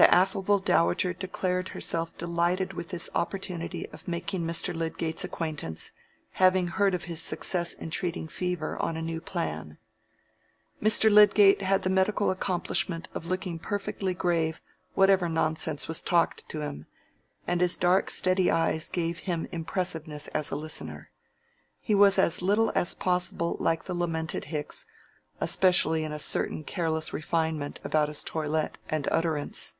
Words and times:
The 0.00 0.14
affable 0.14 0.60
dowager 0.60 1.12
declared 1.12 1.70
herself 1.70 2.16
delighted 2.16 2.72
with 2.72 2.90
this 2.90 3.10
opportunity 3.16 3.84
of 3.88 4.06
making 4.06 4.42
Mr. 4.42 4.72
Lydgate's 4.72 5.24
acquaintance, 5.24 5.90
having 6.34 6.68
heard 6.68 6.94
of 6.94 7.04
his 7.04 7.20
success 7.20 7.74
in 7.74 7.90
treating 7.90 8.28
fever 8.28 8.80
on 8.80 8.96
a 8.96 9.02
new 9.02 9.20
plan. 9.20 9.76
Mr. 10.80 11.10
Lydgate 11.12 11.62
had 11.62 11.82
the 11.82 11.90
medical 11.90 12.30
accomplishment 12.30 13.08
of 13.12 13.26
looking 13.26 13.58
perfectly 13.58 14.14
grave 14.14 14.60
whatever 14.94 15.28
nonsense 15.28 15.88
was 15.88 16.00
talked 16.00 16.48
to 16.48 16.60
him, 16.60 16.86
and 17.44 17.60
his 17.60 17.76
dark 17.76 18.08
steady 18.08 18.52
eyes 18.52 18.88
gave 18.88 19.18
him 19.26 19.48
impressiveness 19.50 20.28
as 20.28 20.52
a 20.52 20.56
listener. 20.56 21.10
He 21.80 21.96
was 21.96 22.20
as 22.20 22.40
little 22.40 22.70
as 22.76 22.94
possible 22.94 23.56
like 23.58 23.86
the 23.86 23.94
lamented 23.94 24.44
Hicks, 24.44 24.86
especially 25.40 26.04
in 26.04 26.12
a 26.12 26.20
certain 26.20 26.62
careless 26.62 27.12
refinement 27.12 27.80
about 27.82 28.06
his 28.06 28.22
toilet 28.22 28.78
and 28.88 29.08
utterance. 29.10 29.74